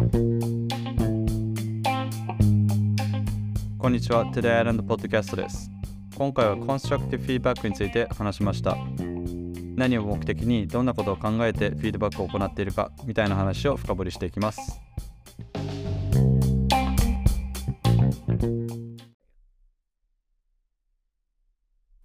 [0.00, 0.06] こ
[3.90, 5.70] んにちは、Today I Learned Podcast です。
[6.16, 8.78] 今回は constructive feedback について話しました。
[9.76, 14.80] 何を目的にどんなことを考えてフィードバックを行っているかみたいな話を深掘りしていきます。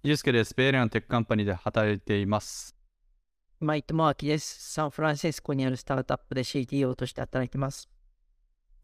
[0.02, 0.54] ゆうすけです。
[0.54, 2.75] Bay Area の tech company で働いています。
[3.58, 4.72] マイトマーキです。
[4.74, 7.88] サンフランシスコにあるスタートアップで CTO として働いています。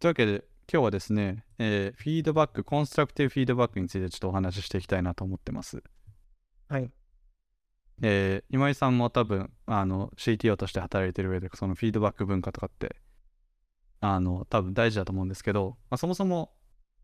[0.01, 5.82] というわけで、今日はですね、えー、フィードバック、コンストラクティブフィードバックについてちょっとお話ししていきたいなと思ってます。
[6.70, 6.91] はい。
[8.01, 12.96] えー、今井さんも多分、あの、CTO として働いてる上で、そのフィードバック文化とかって、
[14.01, 16.54] あの、多分大事だと思うんですけど、まあ、そもそも、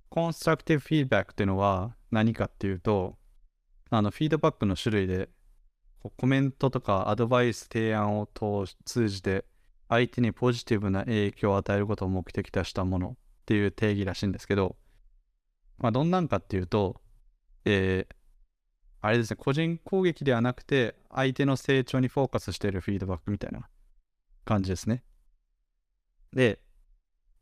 [0.08, 3.18] コンストラクティブフィードバックっていうのは何かっていうと、
[3.90, 5.30] あのフィードバックの種類で
[6.02, 8.28] コメントとかアドバイス提案を
[8.84, 9.44] 通じて
[9.88, 13.14] 相手にポジティブな影響を与えることを目的としたものっ
[13.46, 14.76] ていう定義らしいんですけど、
[15.78, 17.00] まあ、どんなんかっていうと、
[17.64, 18.14] えー、
[19.00, 23.68] あれですね、個人攻撃ではなくて相手の成長にフォーカスしているフィードバックみたいな
[24.44, 25.02] 感じですね。
[26.32, 26.60] で、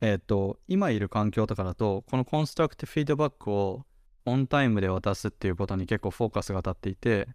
[0.01, 3.85] えっ、ー、と、今いる環境とかだと、このコンストラクティフィードバックを
[4.27, 7.29] オンタイムで渡すっていうことに結構フォーカスが当たっていて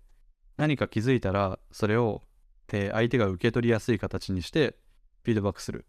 [0.58, 2.22] 何か気づいたらそれを
[2.70, 4.78] 相手が受け取りやすい形にして
[5.24, 5.86] フィードバックする。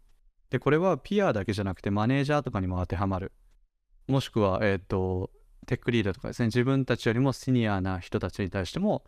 [0.49, 3.31] でこれはピアだけじゃなくてマネージャーとかにも当てはまる。
[4.07, 5.31] もしくはえっ、ー、と
[5.65, 6.47] テックリーダーとかですね。
[6.47, 9.03] 自分たちよりもシニアな人たちに対しても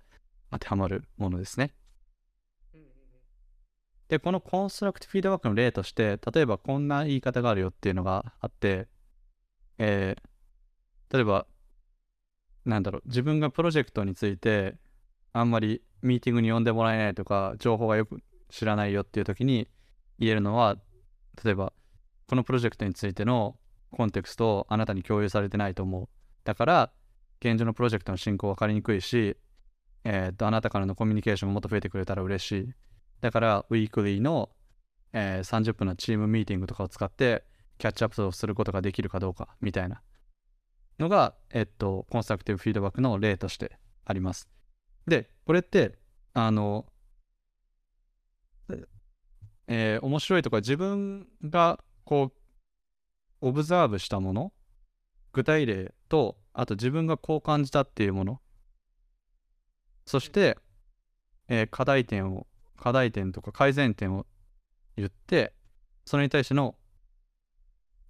[0.51, 1.73] 当てはまるものですね。
[4.07, 8.87] でこのコンストラクティフィードバックの例として例えばこんな言い方があるよっていうのがあって
[9.79, 11.47] えー、例えば
[12.65, 14.75] なんだろう、自分がプロジェクトについて、
[15.37, 19.67] あんまりミーティングに呼んでもらえないとか、情報がよく知らないよっていう時に
[20.17, 20.77] 言えるのは、
[21.43, 21.73] 例えば、
[22.29, 23.57] このプロジェクトについての
[23.91, 26.07] コンテクストをあなたに共有されてないと思う。
[26.45, 26.91] だから、
[27.41, 29.35] 現状のプロジェクトの進行分かりにくいし、
[30.05, 32.73] えー、っと、あなたからのコミュニケーションももっと増えてくれたら嬉しい。
[33.19, 34.51] だから、ウィークリーの、
[35.11, 37.43] えー、30分のチームミーティングとかを使って、
[37.77, 40.01] キャッチアップをすることができるかどうか、みたいな。
[40.97, 44.47] のが、えっと、コンストラクティブフィードバックの例としてあります。
[45.07, 45.97] で、これって、
[46.33, 46.85] あの、
[49.67, 54.53] えー、面白いとか自分がこう、オブザーブしたもの、
[55.33, 58.41] 具体例と、あと自分がこう感じたっていうもの、
[60.05, 60.57] そして、
[61.47, 64.25] えー、課題点を、課題点とか改善点を
[64.97, 65.53] 言って、
[66.05, 66.75] それに対しての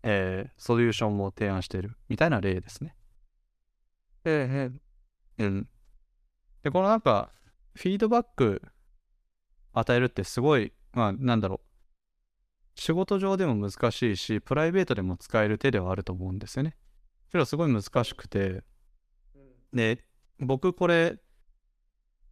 [0.08, 2.96] えー、ソリューションを提案しているみたいな例ですね。
[4.24, 4.72] え
[5.40, 5.68] えうん。
[6.66, 7.32] で、このなんか、
[7.76, 8.60] フィードバック
[9.72, 12.82] 与えるってすごい、まあ、なんだろう。
[12.82, 16.76] 仕事上でも難しいし、プライベートでも使える手ではあると思うんですよね。
[17.32, 18.64] けど、すごい難しくて。
[19.74, 20.04] で、
[20.40, 21.20] 僕これ、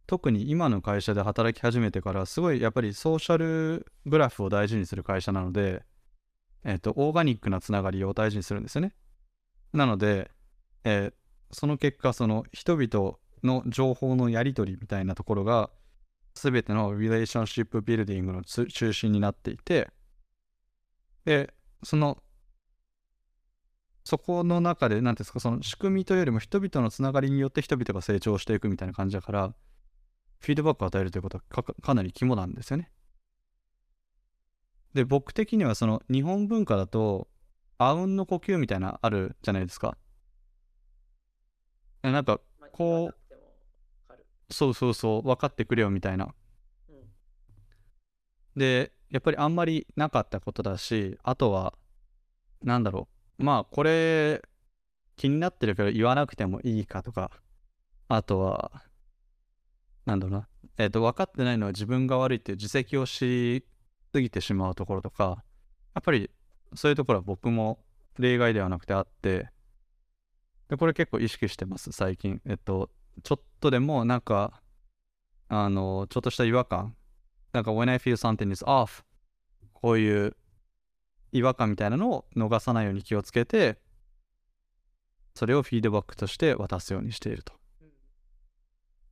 [0.08, 5.84] 特に今の会社で働き始めてから、すごいやっぱりソーシャルグラフを大事にする会社なので、
[6.64, 8.96] えっ、ー、と、オーガニックなつながりを大事にするんですよね。
[9.72, 10.32] なので、
[10.82, 11.14] えー、
[11.52, 15.70] その結果、その人々の情報のやり取りみたいなところが、
[16.34, 19.90] すべてのリレーションシップビルディングの中心になっていて、
[21.24, 22.22] で、その、
[24.04, 29.54] そこの中で、何ですか、その仕組みというよりも人々のつながりによって人々が成長していくみたいな感じだから、
[30.40, 32.90] フィードバックを与えるということはかなり肝なんですよね。
[34.92, 37.28] で、僕的にはその日本文化だと、
[37.78, 39.96] あうんの呼吸みたいなあるじゃないですか。
[42.02, 42.40] なんか、
[42.72, 43.16] こう、
[44.54, 46.34] そうそうそう、分かってくれよみたいな。
[48.56, 51.74] で、やっぱりあんまりなかったことだし、あとは、
[52.62, 53.44] なんだろう。
[53.44, 54.42] まあ、これ、
[55.16, 57.30] 気になってるけど言わなくてもいいかとか、
[58.08, 58.82] あとは、
[60.06, 60.48] なんだろうな。
[60.78, 63.64] えっ、ー、と、分かってないのは自分が悪いっていう自責をし
[64.12, 65.44] 過ぎてしまうところとか、
[65.94, 66.30] やっぱり
[66.74, 67.84] そういうところは僕も
[68.18, 69.48] 例外ではなくてあって、
[70.68, 72.40] で、これ結構意識してます、最近。
[72.46, 72.90] えっと、
[73.22, 74.62] ちょっとでもなんか、
[75.48, 76.96] あの、ちょっとした違和感。
[77.52, 79.04] なんか、when I feel something is off
[79.72, 80.36] こういう
[81.32, 83.78] 違和感みたいなのを逃さないように気をつけて、
[85.34, 87.52] それをフィードバックとして渡すようにしていると。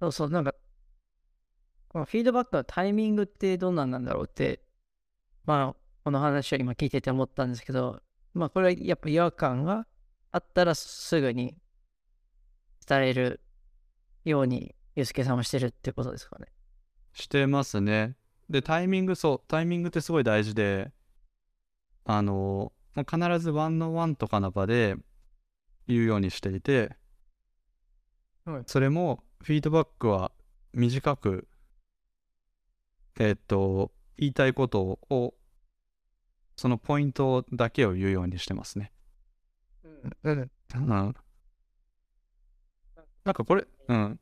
[0.01, 0.55] そうそう、なんか、
[1.89, 4.63] このフィードバックのタイミングってどんなんなんだろうって
[5.45, 8.01] まあ、この話を今聞いてて思ったんですけど、
[8.35, 9.87] まあ、これはやっぱ違和感が
[10.31, 11.57] あったらすぐに
[12.87, 13.41] 伝える
[14.25, 16.47] ように、ユースケさんはしてるってことですかね。
[17.13, 18.17] してますね。
[18.49, 20.93] で、タイミング、そう、タイミングってすごい大事で、
[22.05, 24.97] あの、まあ必ずワンのワンとかの場で
[25.87, 26.97] 言うようにしていて、
[28.45, 30.33] はいそれもフィードバックは
[30.73, 31.49] 短く、
[33.19, 35.35] えっと、言いたいことを、
[36.57, 38.93] そのポイントだけを言うようにしてますね。
[40.25, 40.51] うん。
[43.25, 44.21] なんかこれ、うん。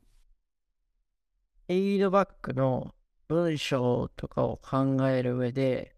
[1.67, 2.93] フィードバックの
[3.27, 5.95] 文章とかを考える上で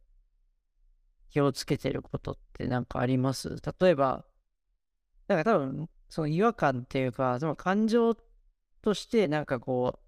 [1.32, 3.58] 気をつけてることって何かあります？
[3.80, 4.24] 例えば、
[5.28, 8.16] なんか多分、その違和感っていうか、その感情
[8.82, 10.00] としてなんかこ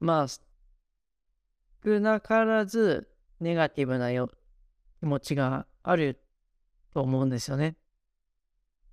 [0.00, 0.40] う、まあ、少
[2.00, 3.08] なからず
[3.40, 4.30] ネガティブなよ
[5.00, 6.20] 気持ちがある
[6.94, 7.76] と思うんですよね。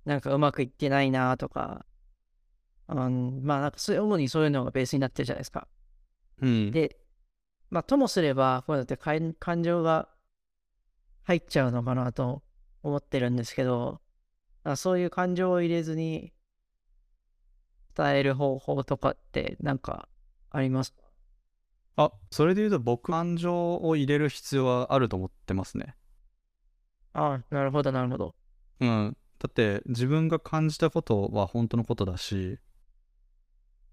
[0.04, 1.86] なんかうまくいってないなとか、
[2.88, 5.66] うん、まあなんかそういう主にそういうのがベースになってるじゃないですか。
[6.42, 6.70] うん。
[6.70, 6.98] で、
[7.70, 10.08] まあともすれば、こうやって感感情が
[11.22, 12.42] 入っちゃうのかなと
[12.82, 14.00] 思ってるんですけど、
[14.64, 16.32] あそういう感情を入れずに
[17.96, 20.08] 伝える方法とかってなんか
[20.50, 21.02] ありますか？
[21.96, 25.94] あ、それで言うと僕、感情を入れる必要はあると思ってますね。
[27.12, 28.34] あなるほど、なるほど。
[28.80, 29.16] うん。
[29.38, 32.58] だって自分が感じたことは本当のことだし、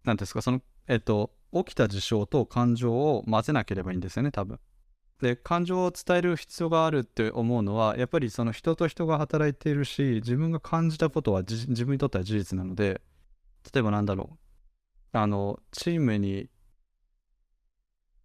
[0.04, 4.60] なんていうんですか、その、えっと、起きた事象と感情を混ぜなければいいんですよね、多分。
[5.22, 13.02] で、感情を伝える必要があるって思うのは、やっぱりその人と人が働いているし、自分が感じたことは自分にとっては事実なので、
[13.72, 15.18] 例えばなんだろう。
[15.18, 16.50] あの、チームに、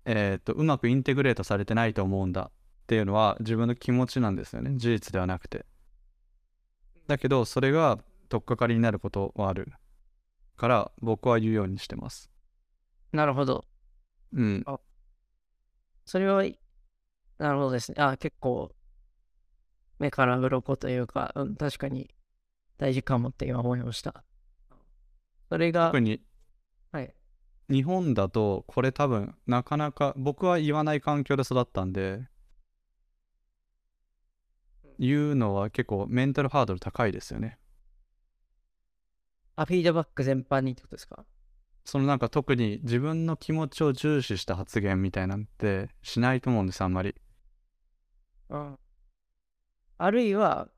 [0.06, 5.66] えっと、うまくインテグレートされてないと思うんだっていうのは自分の気持ちなんですよね、事実ではなくて。
[7.08, 9.72] だけど、それが取っかかりになることはある
[10.56, 12.30] から、僕は言うようにしてます。
[13.12, 13.64] なるほど。
[14.32, 14.64] うん。
[16.04, 16.42] それは、
[17.38, 17.96] なるほどですね。
[18.02, 18.74] あ結構、
[19.98, 22.10] 目から鱗というか、うん、確かに
[22.78, 24.24] 大事かもって今思いました。
[25.48, 26.20] それが特、に
[26.92, 27.14] はい。
[27.70, 32.28] 日本だと、これ多分、なかなか、僕は言わない環境で育ったんで、
[34.98, 37.58] 言うのは結構メンタルハードル高いですよね。
[39.56, 41.24] あ、フィードバック全般にってことですか？
[41.84, 47.14] そのなんか特に自分の気持ちを重視した発言みたいなんてしないと思うんです、あんまり。
[48.50, 48.78] うん。
[49.98, 50.68] あるいは、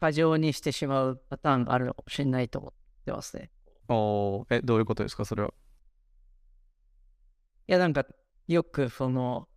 [0.00, 2.72] 過剰にしてしまうパターンがあるのかもしれないと思っ
[3.04, 3.50] てますね。
[3.88, 5.54] おーえ、どういうことですか、それは？
[7.68, 8.04] いや、なんか、
[8.48, 9.48] よく、その、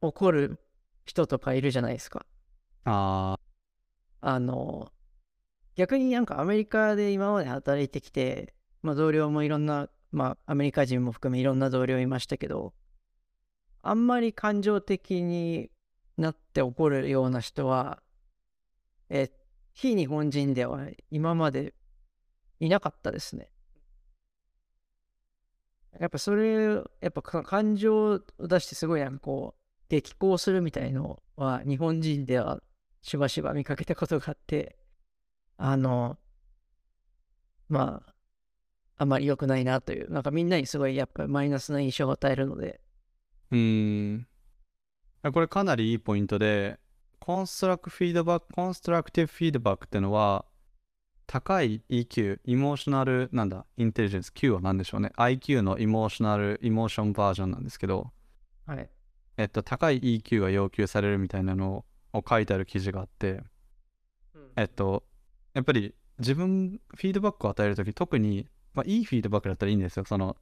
[0.00, 0.60] 怒る
[1.06, 2.26] 人とかいるじゃないですか。
[2.84, 3.38] あ
[4.20, 4.92] あの、
[5.78, 8.52] 逆になんかアメリカで今まで働いてきて、
[8.82, 12.74] まあ同僚もいろんな、まあアメリカ人も含めいろんな同僚いましたけど、
[13.82, 15.70] あんまり感情的に
[16.16, 18.02] なって怒るような人は、
[19.08, 19.30] え、
[19.72, 21.74] 非日本人では今まで
[22.58, 23.48] いなかったですね。
[26.00, 32.60] やっぱそれ、やっぱ感情を出してすごいなんかこう、激高するみたいのは日本人では
[33.00, 34.77] しばしば見かけたことがあって、
[35.58, 36.16] あの、
[37.68, 38.14] まあ、
[38.96, 44.26] あまり良くないなという、なんかみんなにすごいやっぱりマイナスな印象を与えるので、ーうーん。
[45.22, 46.78] あこれかなりいいポイントで、
[47.18, 50.44] コンストラクフィードバック、コンストラクティブフィードバックってのは、
[51.26, 55.12] 高い EQ、イモーショナル、なんだ、インテリジェンス、Q は何でしょうね。
[55.16, 58.12] IQ のイモーショナル、イモーションバージョンなんですけど、
[58.64, 58.88] はい。
[59.36, 63.42] えっと、高い EQ が要求されるみたいなのを書いてある記事があって、
[64.56, 65.04] えっと、
[65.58, 70.04] やっぱり自分、フィードバックを与えるとき、特に、まあ、いいフィードバックだったらいいんですよ。
[70.04, 70.36] その、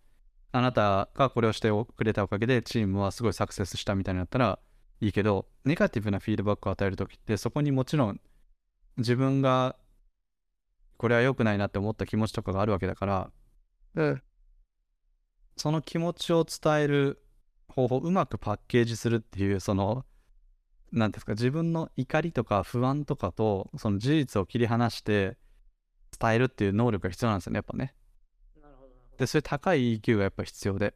[0.53, 4.59] あなたがこれをしてくれたおかげで、チームはすごいサクセスしたみたいになったら
[5.01, 8.21] いいけど、ネガティブなフィードバックを与えるときって、そこにもちろん
[8.99, 9.77] 自分が
[10.99, 13.31] これは良くないなって思った気持ちとかがあるわけだから、
[13.95, 14.23] うん。
[15.57, 17.23] その気持ちを伝える
[17.69, 20.05] 方法をうまくパッケージするっていう、その、
[20.93, 25.37] なんていうんですか、自分の怒りとか不安とかと、その事実を切り離して
[26.19, 27.95] 伝えるっていう能力が必要なんですよね、やっぱね。
[29.19, 30.95] で、それ高い EQ がやっぱ必要で。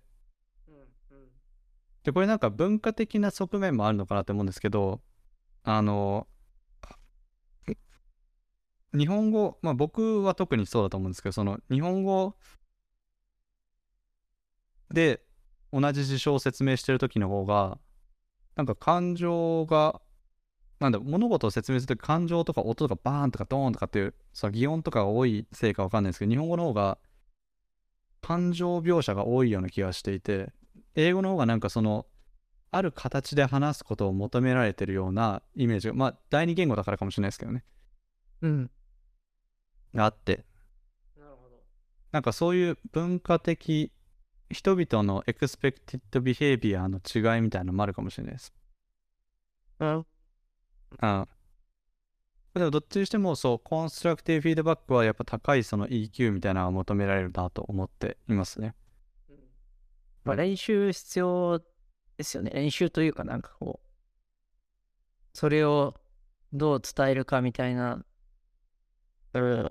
[2.05, 5.03] で、これなんか文化的な側面もあるのかなって思うんですけど、
[5.63, 6.27] あの、
[8.93, 12.37] 日本語、まあ僕は特にそうだと思うんですけど、その日本語
[14.91, 15.23] で
[15.73, 17.79] 同じ事象を説明してる時の方が、
[18.57, 20.01] なんか感情が、
[20.79, 26.99] なんだ物事を説明するとき感情とか音とかバーンとかドーンとかっていう、その擬音とかが多いせいかわかんないですけど、日本語の方が
[28.23, 30.53] 感情描写が多いような気がしていて、
[30.95, 32.07] 英語の方がなんかその
[32.73, 37.65] ある形で話すことを求められてるようなイメージがまあ第二言語だからかもしれないですけどね
[38.43, 38.71] うん。
[39.95, 40.45] があって
[41.19, 41.57] なるほど。
[42.13, 43.93] なんかそういう文化的
[44.51, 48.53] 人々の expected behavior の違いみたいなのもあるかもしれないです。
[49.79, 50.07] うん。
[51.03, 51.29] うん。
[52.55, 58.75] でもどっちにしてもそう、 constructive feedback はやっぱ高いその EQ みたいなのが求められるなと思っていますね。
[60.25, 61.59] まあ、練習必要
[62.19, 62.51] ですよね。
[62.53, 63.89] 練習というか、なんかこう、
[65.33, 65.95] それを
[66.53, 68.05] どう伝えるかみたいな、
[69.33, 69.71] うん、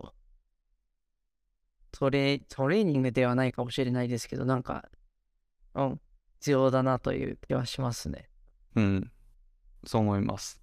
[2.00, 4.90] トレトレーニングではないかもしれないですけど、なんか、
[5.76, 6.02] うん、
[6.40, 8.30] 必要だなという気はしますね。
[8.76, 9.12] うん。
[9.86, 10.62] そう思います。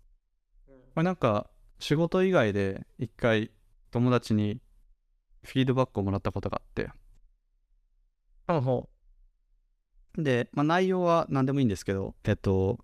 [0.66, 3.50] これなんか仕事以外で一回
[3.90, 4.61] 友達に
[5.43, 6.90] フィードバックをもらったことがあって、
[8.49, 8.88] ほうほ
[10.16, 12.78] で、まあ、内容は何でもいいんですけど、えっと、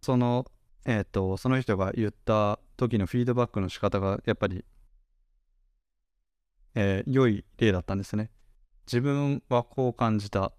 [0.00, 0.46] その、
[0.86, 4.64] えっと、その人が言った時のフィードバックの仕方がやっぱり、
[6.74, 8.30] えー良い例だったんですね。
[8.86, 10.52] 自分はこう感じた。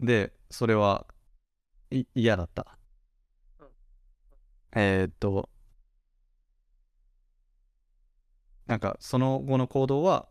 [0.00, 1.06] で、それは
[1.90, 2.78] い嫌だった
[3.60, 3.68] うん。
[4.74, 5.48] えーっと、
[8.66, 10.28] なんかその後の行動は、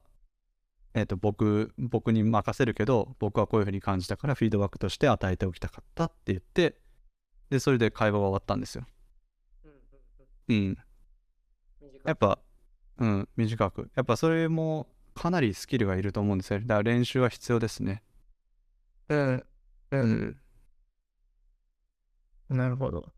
[0.93, 6.75] えっと、僕、僕に任せるけど、僕はこういうふうに感じたからフィードバックとして与えておきたかったって言って、
[7.49, 8.85] で、それで会話が終わったんですよ。
[10.49, 10.53] う。
[10.53, 10.77] うん。
[12.05, 12.39] やっぱ、
[12.97, 13.89] うん、短く。
[13.95, 16.60] やっぱそれもかなりスキルがいると思うんですよ。
[16.62, 18.03] だから練習は必要ですね。
[19.10, 19.46] うん、う、
[19.91, 20.12] うん
[22.53, 22.58] ん。
[22.58, 23.12] なるほど。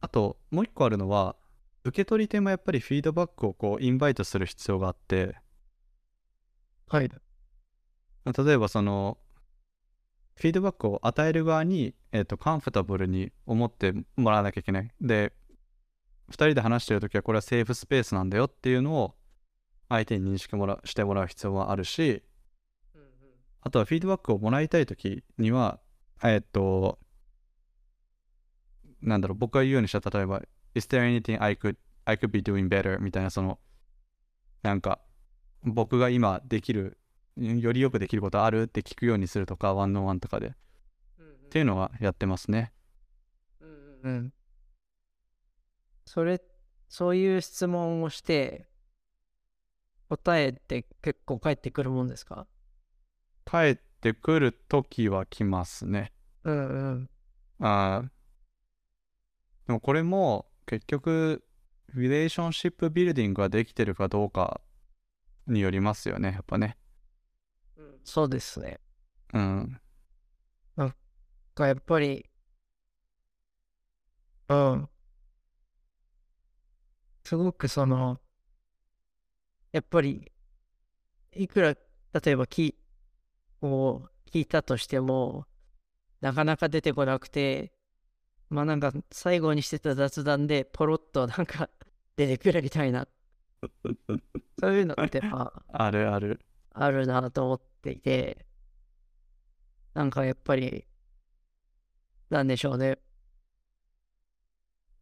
[0.00, 1.36] あと、もう一個あるのは、
[1.84, 5.36] 受け取り手もやっぱりフィードバックをこう、インバイトする必要があって、
[6.88, 7.08] はい。
[7.08, 9.18] 例えばその、
[10.36, 14.90] フィードバックを与える側に、えっと、カンフォタブルに思ってもらわなきゃいけない。
[15.00, 15.32] で、
[16.30, 19.14] 2人で話してるときはこれはセーフスペースなんだよっていうのを
[19.92, 22.22] 相手に認識もらしてもらう必要はあるし、
[23.60, 25.80] あとはフィードバックをもらいたいときには、
[26.22, 26.98] えっと、
[29.00, 30.42] なんだろう、僕が言うようにした例えば、
[30.74, 32.98] Is there anything I could, I could be doing better?
[32.98, 33.58] みたいな、その、
[34.62, 35.00] なんか、
[35.62, 36.98] 僕が今できる、
[37.36, 40.48] よりよくできることあるって聞くようにするとか、ワンノンワンとかで。
[40.48, 40.52] っ
[41.50, 42.72] ていうのはやってますね。
[43.60, 44.32] うん。
[46.06, 46.42] それ、
[46.88, 48.66] そういう質問をして、
[50.16, 52.46] 答えって結構返ってくるもんですか？
[53.46, 56.12] 帰ってくるときは来ますね。
[56.44, 57.10] うんうん。
[57.60, 58.08] あー
[59.66, 61.42] でもこれも結局、
[61.94, 64.60] リレーションシップビルディングができてるかどうか
[65.46, 66.76] によりますよね、やっぱね。
[68.04, 68.80] そうですね。
[69.32, 69.80] うん。
[71.54, 72.28] がやっぱり、
[74.48, 74.88] うん。
[77.24, 78.20] すごくその、
[79.72, 80.30] やっぱり、
[81.34, 82.74] いくら、例えば聞い、
[83.60, 85.46] こう、聞いたとしても、
[86.20, 87.72] なかなか出てこなくて、
[88.50, 91.70] まあなんか最後にしてた雑談でポロッとなんか
[92.16, 93.08] 出てくるみたいな、
[94.60, 96.40] そういうのってまあ、あるある。
[96.74, 98.46] あるなと思っていて、
[99.94, 100.86] なんかやっぱり、
[102.30, 102.98] なんでしょうね。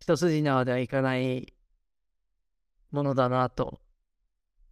[0.00, 1.52] 一筋縄ではいかない
[2.90, 3.80] ものだなと、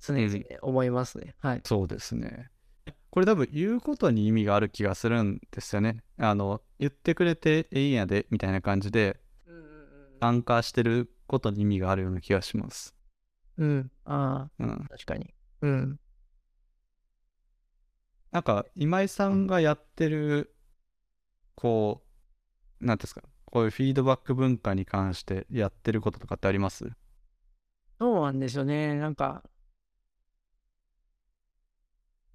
[0.01, 1.35] 常々思いますね。
[1.41, 1.61] はい。
[1.65, 2.51] そうですね。
[3.11, 6.03] これ多分言うことに意味がある気がするんですよね。
[6.19, 9.19] あの、言ってくれていいんやで、みたいな感じで、
[10.21, 12.95] アンカーしてることに意味があるような気がします。
[13.57, 13.91] うん。
[14.05, 14.71] あうん。
[14.71, 15.35] あ、確かに。
[15.63, 16.01] うん。
[18.31, 20.55] なんか、今井さんがやってる、
[21.55, 22.03] こ
[22.81, 26.91] う、なんていうんですか、こういうフィードバック文化に関してやってることとかってあります？
[27.99, 28.97] そうなんですよね。
[28.97, 29.43] なんか、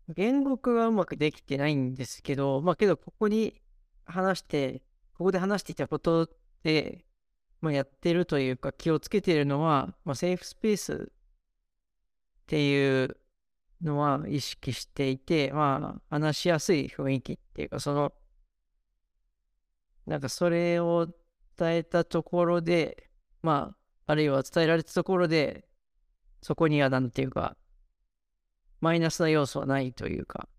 [0.10, 3.62] 言語化がうまくできてないんですけど、まあけど、ここに
[4.05, 4.81] 話して、
[5.17, 6.29] ここで話していたこと
[6.63, 7.05] で、
[7.62, 13.17] まあ、やってるというか、気をつけてるのは、まあ、セーフスペースっていう
[13.81, 18.13] のは意識していて、まあ、話しやすい雰囲気っていうか、その、
[20.05, 21.07] なんかそれを
[21.57, 23.10] 伝えたところで、
[23.41, 23.74] ま
[24.07, 25.65] あ、あるいは伝えられたところで、
[26.41, 27.55] そこにはなんていうか、
[28.83, 30.49] マイナスな要素はないというか、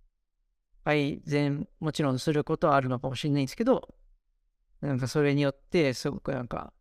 [0.82, 3.94] 改善もちろんすることはあるのかもしれないんですけど、
[4.80, 6.72] なんかそれによってすごくなんか、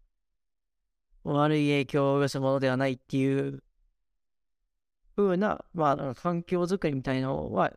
[1.25, 3.61] 悪い影響を及ぼすものではないっていう
[5.17, 7.73] 風な、まあ、環境づくりみたいなのは、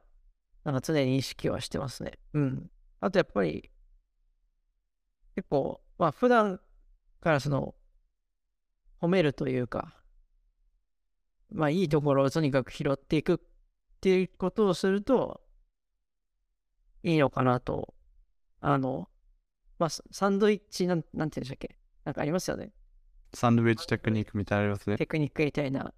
[0.63, 2.21] なんか常に意識はしてますね。
[2.35, 2.71] うん。
[3.01, 3.73] あとやっぱり、
[5.35, 6.61] 結構、まあ普段
[7.21, 7.75] からその、
[9.01, 10.01] 褒めるというか、
[11.51, 13.41] まあいいところをとにかく拾っていく
[13.97, 15.41] っていうことをすると、
[17.03, 17.95] いいのかなと。
[18.61, 19.09] あの、
[19.79, 21.79] まあサンドイッチなん、なんて言うんでしたっけ？
[22.05, 22.73] なんかありますよね。
[23.35, 24.97] サンドウィッチテクニックみたいなのありますね。
[24.97, 25.93] テクニックみたいな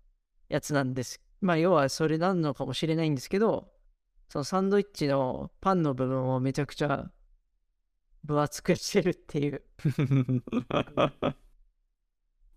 [0.48, 1.20] やつなんです。
[1.40, 3.70] まあ要はそれなのかもしれないんですけど、
[4.28, 7.10] そのサンドイッチのパンの部分をめちゃくちゃ
[8.24, 9.62] 分厚くしてるっていう。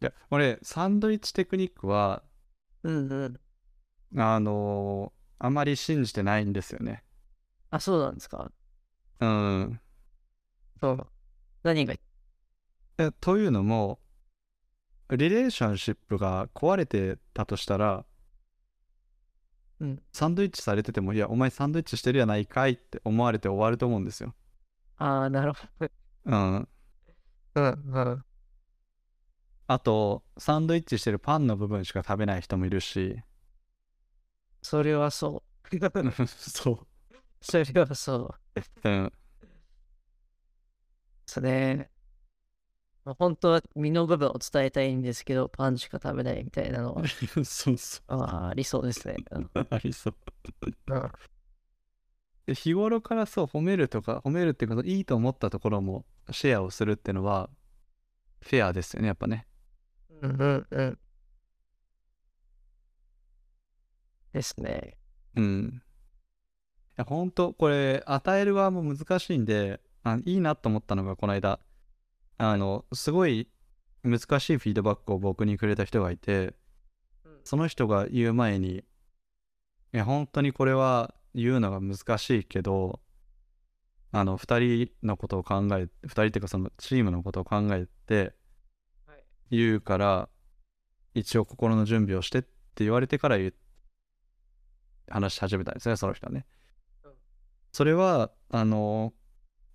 [0.02, 2.24] いや、俺、サンドイッチテクニックは、
[2.84, 4.20] うんうん。
[4.20, 7.04] あのーあまり信じてないんですよね。
[7.72, 8.52] あ、そうなんですか？
[9.20, 9.82] うん。
[10.80, 11.08] そう。
[11.64, 11.96] 何が？
[13.00, 14.00] えというのも、
[15.10, 18.06] リレーションシップが壊れてたとしたら、
[19.80, 20.04] うん。
[20.14, 24.36] サンドイッチされてても、いや、お前サンドイッチしてるやないかいって思われて終わると思うんですよ。
[24.98, 25.90] ああ、なるほど。
[26.26, 26.68] うん。
[27.56, 28.26] うんうん。
[29.66, 33.24] あと、サンドイッチしてるパンの部分しか食べない人もいるし、
[34.62, 35.78] それはそう。
[36.28, 36.88] そ
[37.42, 38.36] それはそう
[38.86, 38.90] う。
[38.90, 39.06] うん。
[39.06, 39.14] で
[41.26, 41.90] すね。
[43.04, 47.04] まあ本当は身の部分を伝えたいんですけど、パンしか食べないみたいなのは
[47.44, 49.16] そうそあーありそうですね。
[49.32, 49.68] うんう。
[49.70, 50.16] ありそう。
[50.88, 51.12] うん
[52.46, 57.50] で日頃からそう褒めるとか褒めるっていうこといいと思ったところもシェアをするっていうのは
[58.42, 59.48] フェアですよねやっぱね
[60.22, 61.00] うんうんうん。
[64.34, 64.98] ですね。
[65.36, 65.82] うん。
[66.92, 71.60] いやほんとこれ与える側も難しいんであいいなと思ったのがこの間
[72.38, 73.48] あのすごい
[74.04, 76.54] 難しいフィードバックを僕にくれた人がいて
[77.44, 78.84] その人が言う前にい
[79.94, 83.00] や本当にこれは言うのが難しいけど
[84.12, 88.34] あの2人のことを考え2人っていうかそのチームのことを考えて
[89.08, 89.24] はい。
[89.52, 90.30] 言うから
[91.14, 92.50] 一応心の準備をしてって
[92.84, 93.54] 言われてから言う
[95.12, 96.46] 話し始めたんですねその人はね
[97.04, 97.12] うん。
[97.72, 99.14] それはあの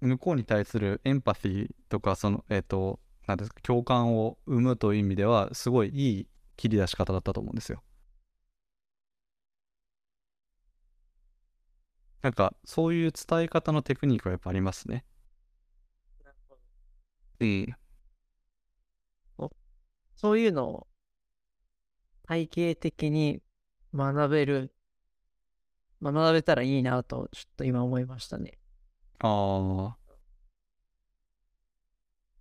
[0.00, 7.82] 向こうに対するエンパシーとかそのえっ、となんですか共感を生むという意味ではすごいいい切り出し方だったと思うんですよ。
[12.22, 15.04] なんかそういう伝え方のテクニックはやっぱありますね。
[16.24, 16.60] なるほど
[17.40, 17.76] うん。
[20.16, 20.86] そういうのを
[22.24, 23.42] 体系的に
[23.94, 24.74] 学べる、
[26.02, 28.58] 学べたらいいなと、ちょっと今思いましたね。
[29.20, 29.96] ああ。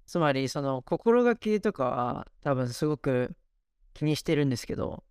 [0.06, 3.36] つまり、その心がけとかは多分すごく
[3.94, 5.04] 気にしてるんですけど、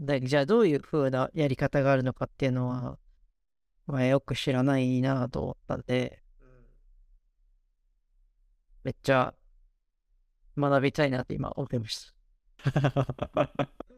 [0.00, 2.98] だじゃあどういう風なやり方があるのかっていうのは、
[3.86, 6.22] まあ、よく知らないなと思ったんで、
[8.84, 9.34] めっちゃ
[10.56, 12.12] 学びたいなって今思いまし
[12.64, 13.52] た。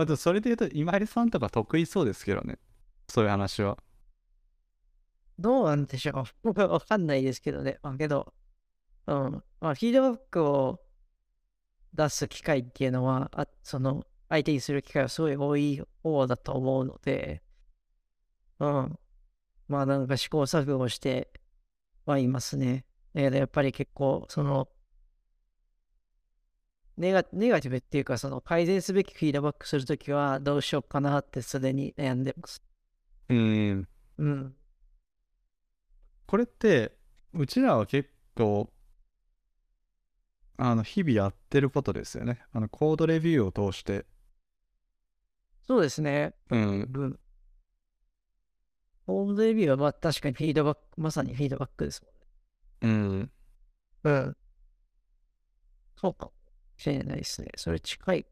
[0.00, 2.58] あとそれで言うと今井さんとか得意そうですけどね。
[3.08, 3.76] そういう話は。
[5.40, 7.80] どうなんでしょう わかんないですけどね。
[7.82, 8.32] まあけど、
[9.08, 9.42] うん。
[9.60, 10.80] まあ、フィードバックを
[11.94, 17.42] 出す機会っていうのは、あその、相手にする機会はすごい多い方だと思うので、
[18.60, 18.98] うん。
[19.66, 21.32] まあなんか試行錯誤して
[22.06, 22.84] はいますね。
[23.14, 24.68] だけどやっぱり結構、その、
[26.98, 32.62] ネガネガティブっていうか、その改善すべきフィードバックするときはどうしようかなってすでに悩んでます。
[33.28, 33.88] うん。
[34.18, 34.56] うん。
[36.26, 36.92] これって
[37.32, 38.70] うちらは結構
[40.56, 42.42] あの日々やってることですよね。
[42.52, 44.04] あのコードレビューを通して。
[45.66, 46.34] そうですね。
[46.50, 46.80] うん。
[46.92, 47.20] うん。
[49.06, 52.02] ホームレビューはまあ確かにフィードバック、まさにフィードバックです
[52.82, 52.90] うん。
[52.90, 53.28] もんね。
[54.04, 54.36] うん。
[55.96, 56.32] そうかも
[56.78, 57.48] しれないですね。
[57.56, 58.26] それ近い。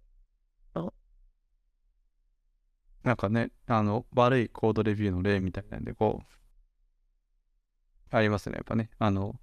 [3.07, 6.27] なんかね、あの悪いコードレビューの例みたいなんでこう
[8.11, 8.57] ありますね。
[8.57, 8.91] やっぱね。
[8.99, 9.37] あの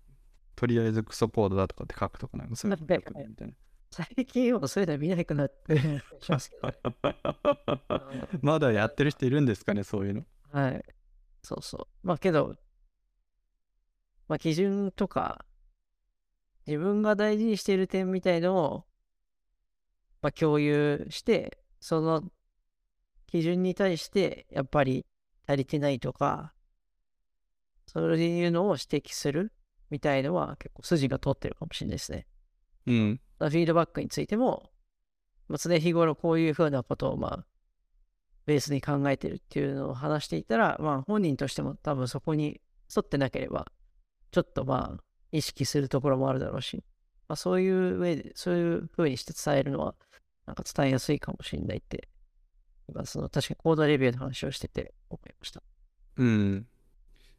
[0.58, 2.86] とりあえずクソコードだとかって書くとかなんかそういうの。
[3.90, 5.80] 最近はそういうの見なくなって。
[8.42, 10.26] まだやってる人いるんですかね、そういうの。
[10.52, 10.84] はい。
[11.42, 12.08] そうそう。
[12.08, 12.58] まあけど、
[14.28, 15.46] まあ基準とか、
[16.68, 18.86] 自分が大事にしている点みたいのを、
[20.24, 22.24] まあ共有して、その
[23.28, 25.06] 基準に対して、やっぱり
[25.48, 26.54] 足りてないとか、
[27.86, 29.52] そういうのを指摘する
[29.92, 32.26] みたいのは結構筋が通ってるかもしれないですね。
[32.88, 33.22] うん。
[33.38, 34.72] フィードバックについても、
[35.48, 37.46] まあ、常日頃こういうふうなことを、まあ、
[38.46, 42.62] ベースに考えてるっていうのを話していたら、まあ、本人としても多分そこに
[42.96, 43.68] 沿ってなければ、
[44.32, 46.84] ちょっとまあ、意識するところもあるだろうし、
[47.28, 49.96] まあ、そういう上で、そういう風にして伝えるのは、
[50.46, 52.10] なんか伝えやすいかもしれないって、
[52.88, 55.64] 今その確かにコードレビューの話をしてて思いました。
[56.18, 56.68] うん。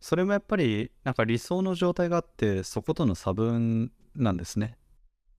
[0.00, 4.78] それもやっぱり、なんか理想の状態があって、そことの差分なんですね。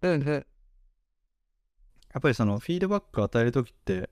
[0.01, 0.27] うんうん。
[0.27, 4.09] やっぱりそのフィードバックを与えるときって、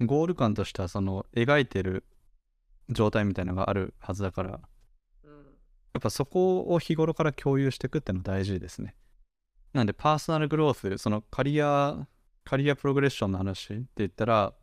[0.00, 2.04] ゴール感としてはその描いてる
[2.88, 8.94] 状態みたいなのがあるはずだから、やっぱそこを日頃から共有していくっていうのは大事ですね。
[9.72, 12.06] なんでパーソナルグロース、そのカリア、
[12.44, 14.54] カリアプログレッションの話って言ったら、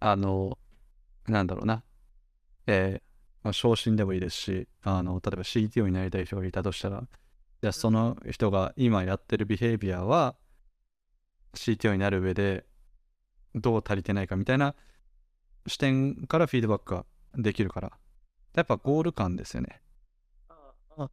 [0.00, 0.58] あの、
[1.26, 1.82] なんだろうな、
[2.66, 3.02] えー
[3.42, 7.08] まあ、昇進でもいいですし、あの、例えば CTO になりたい人がいたとしたら、
[7.62, 10.36] じゃあその人が今やってるビヘイビアは
[11.54, 12.66] CTO になる上で
[13.54, 14.74] どう足りてないかみたいな
[15.66, 17.92] 視点からフィードバックができるから。
[18.54, 19.82] やっぱゴール感ですよね。
[20.48, 20.54] あ
[20.96, 21.10] あ、確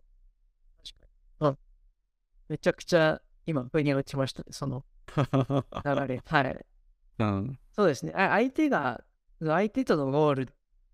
[0.99, 1.07] か
[1.41, 1.47] に。
[1.47, 1.57] うん。
[2.49, 6.21] めちゃくちゃ今、腑に落ちましたね、その流れ。
[6.25, 6.65] はい。
[7.19, 7.59] うん。
[7.71, 8.13] そうですね。
[8.15, 9.03] あ相手が、
[9.39, 10.47] 相手とのゴールっ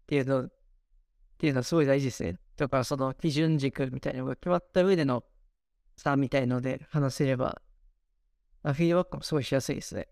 [0.08, 0.52] ていうの、っ
[1.38, 2.40] ていうのはすごい大事ですね。
[2.56, 5.24] とか、その基準軸みたいなのが決まった上での
[5.96, 7.62] 差みたいので話せれば、
[8.64, 10.08] あフィードバックもすごいしやすいですね。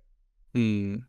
[0.54, 1.08] うん。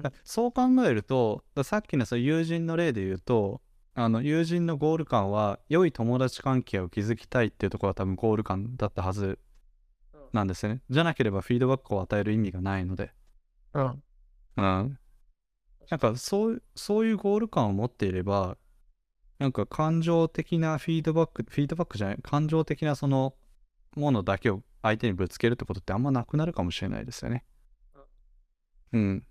[0.00, 3.60] だそう考えると、ださっきのその友人の例で言うと、
[3.94, 9.38] あの友人のゴール感は良い友達関係を築きたいっていうところが多分ゴール感だったはず
[10.32, 10.82] なんですよね。
[10.90, 13.12] じゃなければフィードバックを与える意味がないので。
[13.74, 14.02] うん。
[14.56, 14.98] うん。
[15.90, 18.56] なんかそうそういうゴール感を持っていれば、
[19.38, 23.34] なんか感情的なフィードバック、フィードバックじゃない、感情的なその
[23.96, 27.44] ものだけを相手にぶつけるってことってあんまなくなるかもしれないですよね。
[28.92, 29.26] うん。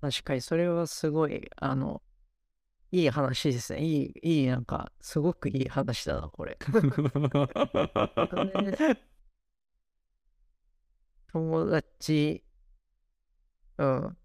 [0.00, 2.02] 確かに、それはすごい、あの、
[2.90, 3.84] いい話ですね。
[3.84, 6.58] いい、いい、なんか、すごくいい話だな、これ。
[11.32, 12.44] 友達、
[13.78, 14.16] うん、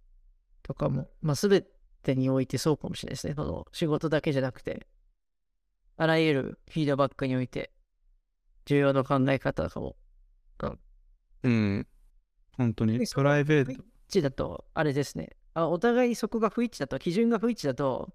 [0.63, 1.62] とかも、まあ、すべ
[2.04, 3.34] てにおいてそうかもしれないですね。
[3.36, 4.88] その仕事だけじゃなくて、
[5.98, 7.72] あらゆるフィードバックにおいて、
[8.65, 9.96] 重要な考え方とかも、
[11.43, 11.88] うん。
[12.58, 13.74] 本当に、プライベート。
[13.74, 15.30] 不一致だと、あれですね。
[15.54, 18.10] あお互いそこが不一致だと、基準が不一致だと、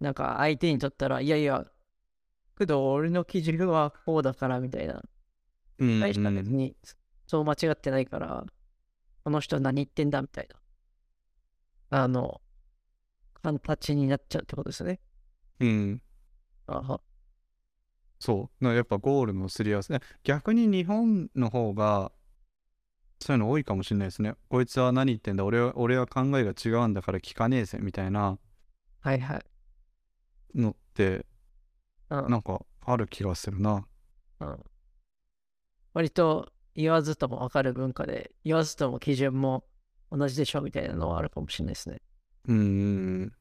[0.00, 1.64] なんか相手にとったら、いやいや、
[2.58, 5.02] けど俺の基準はこうだからみたいな。
[5.78, 6.76] うん大したうん別に
[7.26, 8.44] そう間違ってないから、
[9.24, 10.48] この人何言ってんだみたい
[11.90, 12.02] な。
[12.02, 12.40] あの、
[13.42, 15.00] 形になっちゃうってことですね。
[15.60, 16.02] うん。
[16.66, 17.00] あは
[18.18, 18.64] そう。
[18.64, 20.00] なやっぱゴールのすり合わせ。
[20.22, 22.12] 逆に日本の方が、
[23.20, 24.34] そういうの多いかもしれないですね。
[24.48, 28.38] こいつは何言ってんだ俺は俺は考えが違うんだから聞かねえぜみたいな
[29.00, 29.44] はいはい。
[30.54, 31.26] のって
[32.10, 33.86] うんなんかある気がするな。
[34.40, 34.64] うん
[35.94, 39.64] 割と言わずとも分かる文化で、言わずとも基準も
[40.10, 42.00] 同じでしょみたいなのはあるかもしれないですね。
[42.48, 43.32] うん。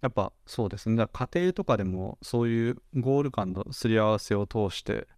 [0.00, 0.96] やっぱそうですね。
[0.96, 5.08] だから家庭とかでもそういうゴール感のすり合わせを通して、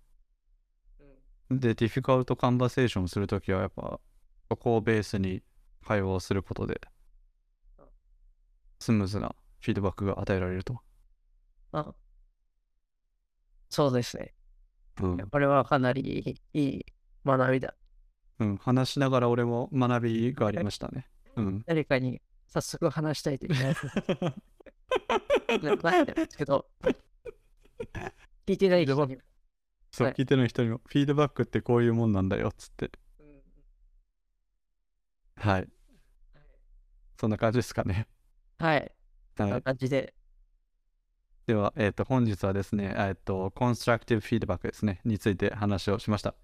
[1.51, 4.01] で、ディフィカルトカンバセーションするときはやっぱ
[4.49, 5.43] そこをベースに
[5.85, 6.81] 会話をすることで
[8.79, 10.81] スムーズなフィードバックが与えられると。
[11.73, 11.95] うん
[13.71, 14.35] そうですね。
[15.01, 16.03] うんこれはかなり
[16.55, 16.87] いいいい
[17.25, 17.75] 学びだ。
[18.39, 21.09] うん、話しながら俺も学びがありましたね。
[21.37, 21.63] うん。
[21.67, 23.53] 誰かに早速話したいという
[25.63, 26.67] ななってるんですけど、
[28.47, 29.19] 聞いてない人に。
[29.91, 32.91] そう、はい聞いてる人にも、フィードバックってこういうもんなんだよ、っつって。
[35.37, 35.69] はい。
[37.21, 38.09] そんな感じですかね。
[38.59, 38.93] はい。
[39.37, 39.53] こんは。
[39.53, 40.15] ない感じで。
[41.53, 46.35] では、えっ、と、本日はですね、えっ、と、コンストラクティブフィードバックですね、について話をしました。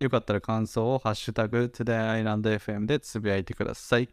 [0.00, 4.08] よかったら感想をハッシュタグ TodayIslandFM でつぶやいてください。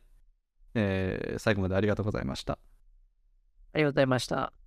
[0.75, 2.53] えー最後までありがとうございました。
[2.53, 4.62] ありがとうございました。